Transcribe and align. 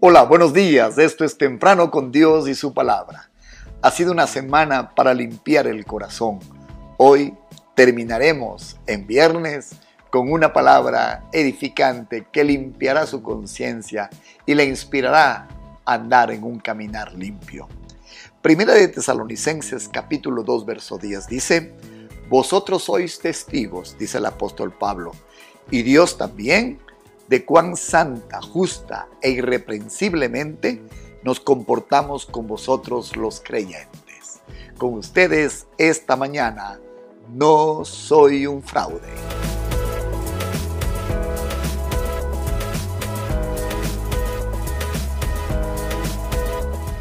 Hola, 0.00 0.22
buenos 0.22 0.52
días. 0.52 0.96
Esto 0.96 1.24
es 1.24 1.36
Temprano 1.36 1.90
con 1.90 2.12
Dios 2.12 2.48
y 2.48 2.54
su 2.54 2.72
palabra. 2.72 3.30
Ha 3.82 3.90
sido 3.90 4.12
una 4.12 4.28
semana 4.28 4.94
para 4.94 5.12
limpiar 5.12 5.66
el 5.66 5.84
corazón. 5.84 6.38
Hoy 6.98 7.34
terminaremos 7.74 8.76
en 8.86 9.08
viernes 9.08 9.72
con 10.10 10.30
una 10.30 10.52
palabra 10.52 11.24
edificante 11.32 12.28
que 12.30 12.44
limpiará 12.44 13.08
su 13.08 13.24
conciencia 13.24 14.08
y 14.46 14.54
le 14.54 14.66
inspirará 14.66 15.48
a 15.84 15.94
andar 15.94 16.30
en 16.30 16.44
un 16.44 16.60
caminar 16.60 17.12
limpio. 17.14 17.66
Primera 18.40 18.74
de 18.74 18.86
Tesalonicenses 18.86 19.88
capítulo 19.88 20.44
2 20.44 20.64
verso 20.64 20.96
10 20.96 21.26
dice, 21.26 21.74
Vosotros 22.28 22.84
sois 22.84 23.18
testigos, 23.18 23.96
dice 23.98 24.18
el 24.18 24.26
apóstol 24.26 24.72
Pablo, 24.72 25.10
y 25.72 25.82
Dios 25.82 26.16
también 26.16 26.78
de 27.28 27.44
cuán 27.44 27.76
santa, 27.76 28.40
justa 28.40 29.08
e 29.20 29.30
irreprensiblemente 29.30 30.82
nos 31.22 31.40
comportamos 31.40 32.24
con 32.24 32.46
vosotros 32.46 33.16
los 33.16 33.40
creyentes. 33.40 34.40
Con 34.78 34.94
ustedes 34.94 35.66
esta 35.76 36.16
mañana, 36.16 36.80
no 37.28 37.84
soy 37.84 38.46
un 38.46 38.62
fraude. 38.62 39.12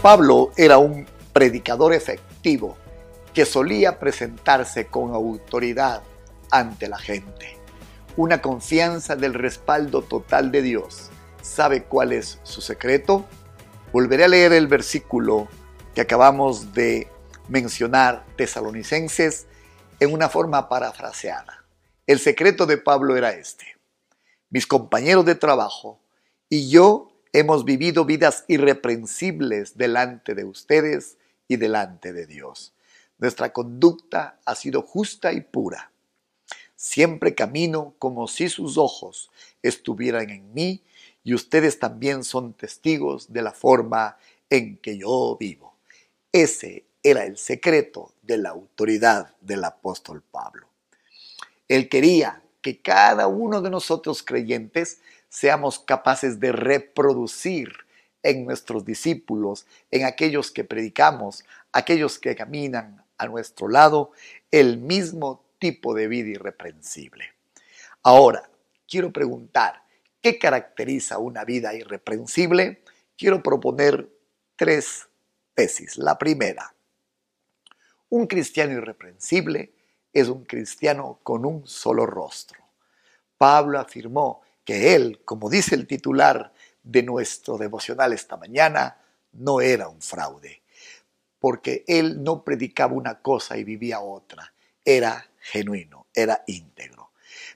Pablo 0.00 0.52
era 0.56 0.78
un 0.78 1.06
predicador 1.32 1.92
efectivo 1.94 2.76
que 3.32 3.44
solía 3.44 3.98
presentarse 3.98 4.86
con 4.86 5.14
autoridad 5.14 6.02
ante 6.50 6.88
la 6.88 6.98
gente 6.98 7.63
una 8.16 8.40
confianza 8.40 9.16
del 9.16 9.34
respaldo 9.34 10.02
total 10.02 10.52
de 10.52 10.62
Dios. 10.62 11.10
¿Sabe 11.42 11.84
cuál 11.84 12.12
es 12.12 12.38
su 12.42 12.60
secreto? 12.60 13.26
Volveré 13.92 14.24
a 14.24 14.28
leer 14.28 14.52
el 14.52 14.66
versículo 14.66 15.48
que 15.94 16.00
acabamos 16.00 16.72
de 16.72 17.08
mencionar, 17.48 18.24
tesalonicenses, 18.36 19.46
en 20.00 20.12
una 20.12 20.28
forma 20.28 20.68
parafraseada. 20.68 21.64
El 22.06 22.18
secreto 22.18 22.66
de 22.66 22.78
Pablo 22.78 23.16
era 23.16 23.32
este. 23.32 23.76
Mis 24.50 24.66
compañeros 24.66 25.24
de 25.24 25.34
trabajo 25.34 26.00
y 26.48 26.70
yo 26.70 27.12
hemos 27.32 27.64
vivido 27.64 28.04
vidas 28.04 28.44
irreprensibles 28.46 29.76
delante 29.76 30.34
de 30.34 30.44
ustedes 30.44 31.16
y 31.48 31.56
delante 31.56 32.12
de 32.12 32.26
Dios. 32.26 32.74
Nuestra 33.18 33.52
conducta 33.52 34.38
ha 34.44 34.54
sido 34.54 34.82
justa 34.82 35.32
y 35.32 35.40
pura. 35.40 35.90
Siempre 36.84 37.34
camino 37.34 37.94
como 37.98 38.28
si 38.28 38.50
sus 38.50 38.76
ojos 38.76 39.30
estuvieran 39.62 40.28
en 40.28 40.52
mí 40.52 40.82
y 41.24 41.32
ustedes 41.32 41.78
también 41.78 42.24
son 42.24 42.52
testigos 42.52 43.32
de 43.32 43.40
la 43.40 43.52
forma 43.52 44.18
en 44.50 44.76
que 44.76 44.98
yo 44.98 45.34
vivo. 45.40 45.78
Ese 46.30 46.84
era 47.02 47.24
el 47.24 47.38
secreto 47.38 48.12
de 48.20 48.36
la 48.36 48.50
autoridad 48.50 49.34
del 49.40 49.64
apóstol 49.64 50.22
Pablo. 50.30 50.68
Él 51.68 51.88
quería 51.88 52.42
que 52.60 52.82
cada 52.82 53.28
uno 53.28 53.62
de 53.62 53.70
nosotros 53.70 54.22
creyentes 54.22 55.00
seamos 55.30 55.78
capaces 55.78 56.38
de 56.38 56.52
reproducir 56.52 57.72
en 58.22 58.44
nuestros 58.44 58.84
discípulos, 58.84 59.64
en 59.90 60.04
aquellos 60.04 60.50
que 60.50 60.64
predicamos, 60.64 61.46
aquellos 61.72 62.18
que 62.18 62.36
caminan 62.36 63.02
a 63.16 63.26
nuestro 63.26 63.68
lado, 63.68 64.10
el 64.50 64.76
mismo 64.76 65.43
tipo 65.64 65.94
de 65.94 66.08
vida 66.08 66.28
irreprensible. 66.28 67.24
Ahora, 68.02 68.50
quiero 68.86 69.10
preguntar, 69.10 69.82
¿qué 70.20 70.38
caracteriza 70.38 71.16
una 71.16 71.42
vida 71.46 71.72
irreprensible? 71.72 72.82
Quiero 73.16 73.42
proponer 73.42 74.10
tres 74.56 75.08
tesis. 75.54 75.96
La 75.96 76.18
primera, 76.18 76.74
un 78.10 78.26
cristiano 78.26 78.74
irreprensible 78.74 79.72
es 80.12 80.28
un 80.28 80.44
cristiano 80.44 81.20
con 81.22 81.46
un 81.46 81.66
solo 81.66 82.04
rostro. 82.04 82.62
Pablo 83.38 83.80
afirmó 83.80 84.42
que 84.66 84.94
él, 84.94 85.22
como 85.24 85.48
dice 85.48 85.74
el 85.76 85.86
titular 85.86 86.52
de 86.82 87.02
nuestro 87.02 87.56
devocional 87.56 88.12
esta 88.12 88.36
mañana, 88.36 88.98
no 89.32 89.62
era 89.62 89.88
un 89.88 90.02
fraude, 90.02 90.60
porque 91.38 91.84
él 91.86 92.22
no 92.22 92.44
predicaba 92.44 92.92
una 92.92 93.22
cosa 93.22 93.56
y 93.56 93.64
vivía 93.64 94.00
otra, 94.00 94.53
era 94.84 95.30
genuino, 95.40 96.06
era 96.14 96.42
íntegro. 96.46 97.10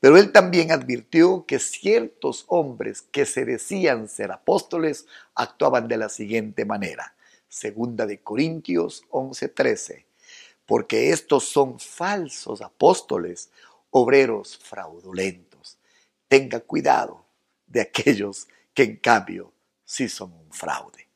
Pero 0.00 0.16
él 0.16 0.32
también 0.32 0.72
advirtió 0.72 1.46
que 1.46 1.58
ciertos 1.58 2.44
hombres 2.48 3.02
que 3.02 3.26
se 3.26 3.44
decían 3.44 4.08
ser 4.08 4.32
apóstoles 4.32 5.06
actuaban 5.34 5.88
de 5.88 5.96
la 5.96 6.08
siguiente 6.08 6.64
manera. 6.64 7.14
Segunda 7.48 8.06
de 8.06 8.20
Corintios 8.20 9.04
11:13. 9.10 10.06
Porque 10.66 11.10
estos 11.10 11.44
son 11.44 11.78
falsos 11.78 12.60
apóstoles, 12.60 13.50
obreros 13.90 14.58
fraudulentos. 14.58 15.78
Tenga 16.28 16.60
cuidado 16.60 17.24
de 17.66 17.82
aquellos 17.82 18.48
que 18.72 18.82
en 18.84 18.96
cambio 18.96 19.52
sí 19.84 20.08
son 20.08 20.32
un 20.32 20.52
fraude. 20.52 21.08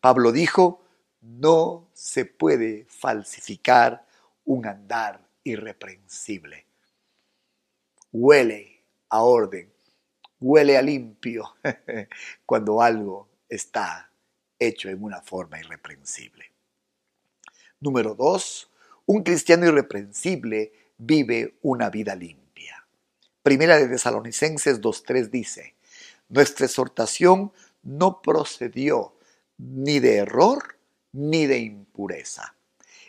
Pablo 0.00 0.32
dijo, 0.32 0.82
no 1.20 1.88
se 1.92 2.24
puede 2.24 2.86
falsificar 2.88 4.06
un 4.44 4.66
andar 4.66 5.25
irreprensible. 5.46 6.66
Huele 8.12 8.82
a 9.08 9.22
orden, 9.22 9.72
huele 10.40 10.76
a 10.76 10.82
limpio 10.82 11.56
cuando 12.46 12.82
algo 12.82 13.28
está 13.48 14.10
hecho 14.58 14.88
en 14.88 15.02
una 15.02 15.22
forma 15.22 15.60
irreprensible. 15.60 16.50
Número 17.80 18.14
dos, 18.14 18.70
un 19.06 19.22
cristiano 19.22 19.66
irreprensible 19.66 20.72
vive 20.98 21.58
una 21.62 21.90
vida 21.90 22.16
limpia. 22.16 22.84
Primera 23.42 23.78
de 23.78 23.88
Tesalonicenses 23.88 24.80
2.3 24.80 25.30
dice, 25.30 25.74
nuestra 26.28 26.66
exhortación 26.66 27.52
no 27.82 28.20
procedió 28.20 29.14
ni 29.58 30.00
de 30.00 30.16
error 30.16 30.76
ni 31.12 31.46
de 31.46 31.58
impureza. 31.58 32.56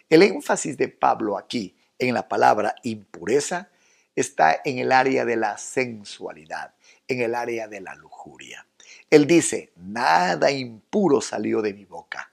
El 0.10 0.22
énfasis 0.22 0.78
de 0.78 0.90
Pablo 0.90 1.38
aquí 1.38 1.76
en 2.00 2.14
la 2.14 2.28
palabra 2.28 2.76
impureza 2.84 3.70
está 4.16 4.62
en 4.64 4.80
el 4.80 4.92
área 4.92 5.26
de 5.26 5.36
la 5.36 5.58
sensualidad, 5.58 6.74
en 7.08 7.22
el 7.22 7.36
área 7.36 7.68
de 7.68 7.82
la 7.82 7.96
lujuria. 7.96 8.66
Él 9.10 9.28
dice, 9.28 9.72
nada 9.76 10.52
impuro 10.52 11.22
salió 11.22 11.62
de 11.62 11.74
mi 11.74 11.86
boca. 11.86 12.32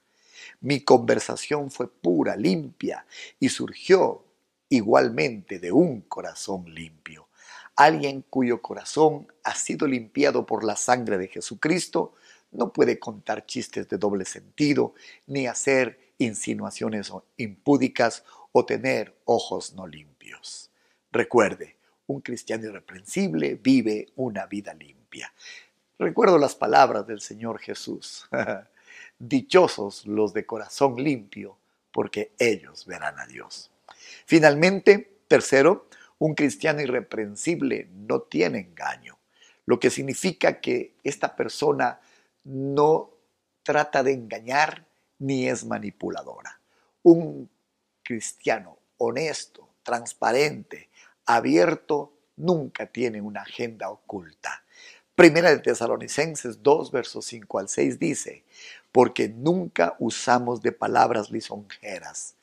Mi 0.60 0.80
conversación 0.80 1.70
fue 1.70 1.88
pura, 1.88 2.36
limpia 2.36 3.04
y 3.38 3.48
surgió 3.50 4.24
igualmente 4.68 5.58
de 5.58 5.72
un 5.72 6.00
corazón 6.02 6.72
limpio. 6.74 7.28
Alguien 7.76 8.22
cuyo 8.22 8.62
corazón 8.62 9.26
ha 9.42 9.54
sido 9.54 9.86
limpiado 9.86 10.46
por 10.46 10.64
la 10.64 10.76
sangre 10.76 11.18
de 11.18 11.28
Jesucristo 11.28 12.14
no 12.54 12.72
puede 12.72 12.98
contar 12.98 13.46
chistes 13.46 13.88
de 13.88 13.98
doble 13.98 14.24
sentido, 14.24 14.94
ni 15.26 15.46
hacer 15.46 15.98
insinuaciones 16.18 17.12
impúdicas 17.36 18.24
o 18.52 18.64
tener 18.64 19.16
ojos 19.24 19.74
no 19.74 19.86
limpios. 19.86 20.70
Recuerde, 21.10 21.76
un 22.06 22.20
cristiano 22.20 22.66
irreprensible 22.66 23.54
vive 23.54 24.08
una 24.16 24.46
vida 24.46 24.74
limpia. 24.74 25.32
Recuerdo 25.98 26.38
las 26.38 26.54
palabras 26.54 27.06
del 27.06 27.20
Señor 27.20 27.60
Jesús. 27.60 28.28
Dichosos 29.18 30.06
los 30.06 30.34
de 30.34 30.44
corazón 30.44 30.96
limpio, 30.96 31.56
porque 31.92 32.32
ellos 32.38 32.84
verán 32.84 33.18
a 33.18 33.26
Dios. 33.26 33.70
Finalmente, 34.26 35.18
tercero, 35.28 35.88
un 36.18 36.34
cristiano 36.34 36.80
irreprensible 36.80 37.88
no 37.92 38.22
tiene 38.22 38.58
engaño, 38.58 39.18
lo 39.66 39.78
que 39.78 39.90
significa 39.90 40.60
que 40.60 40.94
esta 41.04 41.36
persona 41.36 42.00
no 42.44 43.10
trata 43.62 44.02
de 44.02 44.12
engañar 44.12 44.84
ni 45.18 45.48
es 45.48 45.64
manipuladora. 45.64 46.60
Un 47.02 47.48
cristiano 48.02 48.78
honesto, 48.98 49.68
transparente, 49.82 50.88
abierto, 51.26 52.12
nunca 52.36 52.86
tiene 52.86 53.20
una 53.20 53.42
agenda 53.42 53.90
oculta. 53.90 54.64
Primera 55.14 55.50
de 55.50 55.58
Tesalonicenses 55.58 56.62
2, 56.62 56.90
versos 56.90 57.24
5 57.26 57.58
al 57.58 57.68
6 57.68 57.98
dice, 57.98 58.44
porque 58.90 59.28
nunca 59.28 59.96
usamos 59.98 60.60
de 60.62 60.72
palabras 60.72 61.30
lisonjeras, 61.30 62.34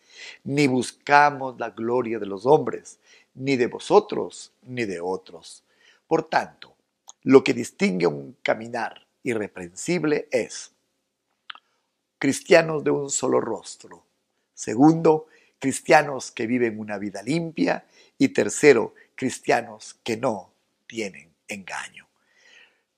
ni 0.44 0.68
buscamos 0.68 1.60
la 1.60 1.72
gloria 1.72 2.20
de 2.20 2.26
los 2.26 2.46
hombres, 2.46 3.00
ni 3.34 3.58
de 3.58 3.68
vosotros, 3.68 4.54
ni 4.62 4.86
de 4.86 5.02
otros. 5.02 5.64
Por 6.08 6.24
tanto, 6.24 6.76
lo 7.24 7.44
que 7.44 7.54
distingue 7.54 8.08
un 8.08 8.38
caminar 8.42 9.06
irreprensible 9.24 10.28
es 10.32 10.72
cristianos 12.22 12.84
de 12.84 12.92
un 12.92 13.10
solo 13.10 13.42
rostro. 13.42 14.06
Segundo, 14.54 15.26
cristianos 15.58 16.30
que 16.30 16.46
viven 16.46 16.80
una 16.80 17.00
vida 17.00 17.24
limpia 17.24 17.88
y 18.16 18.28
tercero, 18.28 18.94
cristianos 19.16 20.00
que 20.04 20.18
no 20.18 20.54
tienen 20.86 21.34
engaño. 21.48 22.08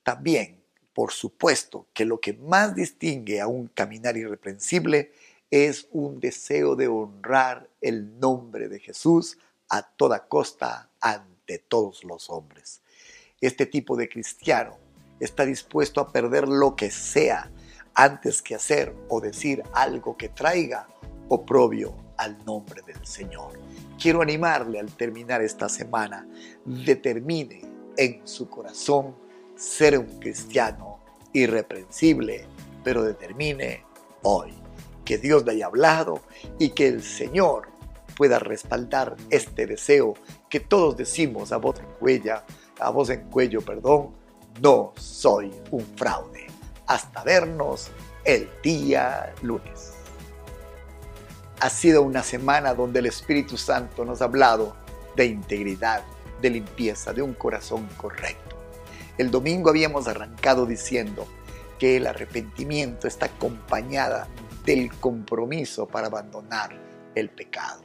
También 0.02 0.62
Por 0.92 1.10
supuesto 1.10 1.86
que 1.92 2.04
lo 2.04 2.20
que 2.20 2.34
más 2.34 2.76
distingue 2.76 3.40
a 3.40 3.48
un 3.48 3.66
caminar 3.66 4.16
irreprensible 4.16 5.10
es 5.50 5.88
un 5.90 6.20
deseo 6.20 6.76
de 6.76 6.86
honrar 6.86 7.68
el 7.80 8.20
nombre 8.20 8.68
de 8.68 8.78
Jesús 8.78 9.38
a 9.70 9.82
toda 9.82 10.28
costa 10.28 10.90
ante 11.00 11.58
todos 11.58 12.04
los 12.04 12.30
hombres. 12.30 12.80
Este 13.40 13.66
tipo 13.66 13.96
de 13.96 14.08
cristiano 14.08 14.78
está 15.18 15.44
dispuesto 15.44 16.00
a 16.00 16.12
perder 16.12 16.46
lo 16.46 16.76
que 16.76 16.92
sea 16.92 17.50
antes 17.94 18.42
que 18.42 18.54
hacer 18.54 18.94
o 19.08 19.20
decir 19.20 19.62
algo 19.72 20.16
que 20.16 20.28
traiga 20.28 20.88
oprobio 21.28 21.94
al 22.16 22.44
nombre 22.44 22.82
del 22.82 23.04
Señor. 23.04 23.58
Quiero 24.00 24.22
animarle 24.22 24.78
al 24.78 24.90
terminar 24.92 25.42
esta 25.42 25.68
semana, 25.68 26.26
determine 26.64 27.62
en 27.96 28.26
su 28.26 28.48
corazón 28.48 29.14
ser 29.56 29.98
un 29.98 30.18
cristiano 30.18 31.00
irreprensible, 31.32 32.46
pero 32.82 33.02
determine 33.02 33.84
hoy 34.22 34.52
que 35.04 35.18
Dios 35.18 35.44
le 35.44 35.52
haya 35.52 35.66
hablado 35.66 36.22
y 36.58 36.70
que 36.70 36.88
el 36.88 37.02
Señor 37.02 37.68
pueda 38.16 38.38
respaldar 38.38 39.16
este 39.30 39.66
deseo 39.66 40.14
que 40.48 40.60
todos 40.60 40.96
decimos 40.96 41.52
a 41.52 41.56
voz 41.56 41.80
en 41.80 41.86
cuello, 41.98 42.36
a 42.78 42.90
voz 42.90 43.10
en 43.10 43.28
cuello, 43.28 43.60
perdón, 43.60 44.10
no 44.62 44.92
soy 44.96 45.50
un 45.70 45.84
fraude. 45.96 46.46
Hasta 46.86 47.24
vernos 47.24 47.90
el 48.24 48.48
día 48.62 49.32
lunes. 49.42 49.92
Ha 51.60 51.70
sido 51.70 52.02
una 52.02 52.22
semana 52.22 52.74
donde 52.74 52.98
el 53.00 53.06
Espíritu 53.06 53.56
Santo 53.56 54.04
nos 54.04 54.20
ha 54.20 54.24
hablado 54.24 54.76
de 55.16 55.26
integridad, 55.26 56.02
de 56.42 56.50
limpieza, 56.50 57.12
de 57.12 57.22
un 57.22 57.34
corazón 57.34 57.88
correcto. 57.96 58.56
El 59.16 59.30
domingo 59.30 59.70
habíamos 59.70 60.08
arrancado 60.08 60.66
diciendo 60.66 61.26
que 61.78 61.96
el 61.96 62.06
arrepentimiento 62.06 63.06
está 63.06 63.26
acompañada 63.26 64.28
del 64.64 64.92
compromiso 64.98 65.86
para 65.86 66.08
abandonar 66.08 66.76
el 67.14 67.30
pecado. 67.30 67.82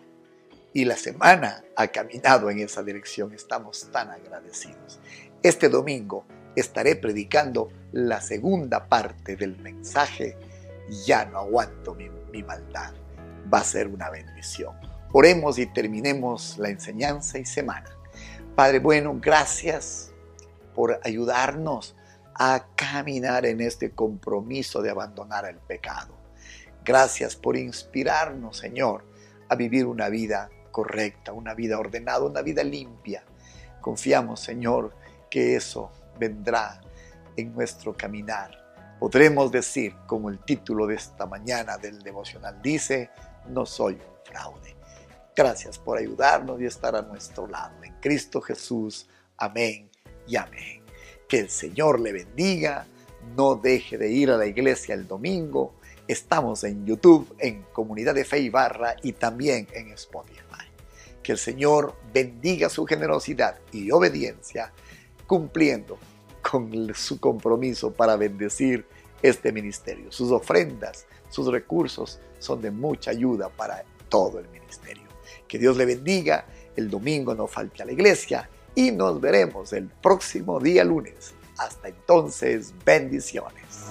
Y 0.74 0.86
la 0.86 0.95
semana 0.95 1.63
ha 1.75 1.88
caminado 1.88 2.50
en 2.50 2.60
esa 2.60 2.84
dirección. 2.84 3.34
Estamos 3.34 3.90
tan 3.92 4.10
agradecidos. 4.10 5.00
Este 5.42 5.69
domingo 5.69 6.25
estaré 6.56 6.96
predicando 6.96 7.69
la 7.92 8.22
segunda 8.22 8.88
parte 8.88 9.36
del 9.36 9.57
mensaje, 9.57 10.38
ya 11.06 11.25
no 11.25 11.40
aguanto 11.40 11.96
mi, 11.96 12.10
maldad. 12.44 12.94
Va 13.51 13.60
a 13.60 13.63
ser 13.63 13.88
una 13.88 14.10
bendición. 14.10 14.75
Oremos 15.12 15.57
y 15.57 15.66
terminemos 15.66 16.57
la 16.57 16.69
enseñanza 16.69 17.40
y 17.40 17.46
semana. 17.46 17.90
Padre 18.56 18.80
bueno, 18.80 19.18
gracias 19.19 20.12
por 20.75 21.00
ayudarnos 21.04 21.96
a 22.36 22.68
caminar 22.75 23.45
en 23.45 23.62
este 23.62 23.92
compromiso 23.92 24.81
de 24.81 24.92
abandonar 24.92 25.45
el 25.45 25.57
pecado. 25.57 26.16
Gracias 26.86 27.36
por 27.36 27.57
inspirarnos, 27.57 28.57
Señor, 28.57 29.04
a 29.50 29.56
vivir 29.56 29.86
una 29.86 30.10
vida 30.10 30.50
correcta, 30.72 31.34
una 31.34 31.54
vida 31.54 31.80
ordenada, 31.80 32.24
una 32.24 32.42
vida 32.42 32.63
limpia. 32.63 33.24
Confiamos, 33.81 34.40
Señor, 34.40 34.94
que 35.30 35.56
eso 35.56 35.92
vendrá 36.19 36.81
en 37.36 37.54
nuestro 37.54 37.95
caminar. 37.95 38.51
Podremos 39.00 39.51
decir, 39.51 39.95
como 40.06 40.30
el 40.30 40.39
título 40.39 40.86
de 40.86 40.95
esta 40.95 41.25
mañana 41.25 41.77
del 41.77 42.00
devocional 42.00 42.62
dice, 42.62 43.10
no 43.48 43.66
soy 43.66 43.94
un 43.94 44.25
fraude. 44.25 44.75
Gracias 45.36 45.80
por 45.80 45.98
ayudarnos 45.98 46.60
y 46.60 46.66
estar 46.66 46.95
a 46.98 47.01
nuestro 47.01 47.48
lado. 47.48 47.81
En 47.81 47.94
Cristo 48.01 48.42
Jesús. 48.42 49.07
Amén 49.38 49.89
y 50.27 50.36
amén. 50.36 50.83
Que 51.30 51.39
el 51.39 51.50
Señor 51.50 52.01
le 52.01 52.12
bendiga. 52.12 52.86
No 53.38 53.56
deje 53.56 53.98
de 53.98 54.12
ir 54.12 54.31
a 54.31 54.38
la 54.38 54.48
iglesia 54.48 54.95
el 54.95 55.07
domingo. 55.07 55.75
Estamos 56.10 56.66
en 56.66 56.86
YouTube, 56.86 57.33
en 57.39 57.63
Comunidad 57.71 58.16
de 58.16 58.25
Fe 58.25 58.39
y 58.39 58.50
Barra 58.50 58.95
y 59.01 59.13
también 59.13 59.68
en 59.74 59.92
Spotify. 59.92 60.68
Que 61.24 61.31
el 61.31 61.38
Señor 61.38 61.95
bendiga 62.13 62.68
su 62.68 62.86
generosidad 62.86 63.60
y 63.71 63.92
obediencia 63.92 64.74
cumpliendo 65.25 65.98
con 66.41 66.94
su 66.95 67.19
compromiso 67.19 67.91
para 67.91 68.15
bendecir 68.15 68.86
este 69.21 69.51
ministerio. 69.51 70.12
Sus 70.12 70.31
ofrendas, 70.31 71.06
sus 71.30 71.47
recursos 71.47 72.19
son 72.39 72.62
de 72.62 72.71
mucha 72.71 73.12
ayuda 73.12 73.50
para 73.50 73.83
todo 74.07 74.39
el 74.39 74.47
ministerio. 74.50 75.03
Que 75.47 75.57
Dios 75.57 75.77
le 75.77 75.86
bendiga, 75.86 76.45
el 76.75 76.89
domingo 76.89 77.36
no 77.36 77.47
falte 77.47 77.83
a 77.83 77.86
la 77.86 77.91
iglesia 77.91 78.50
y 78.75 78.91
nos 78.91 79.19
veremos 79.19 79.74
el 79.74 79.88
próximo 79.88 80.59
día 80.59 80.83
lunes. 80.83 81.33
Hasta 81.57 81.89
entonces, 81.89 82.74
bendiciones. 82.85 83.89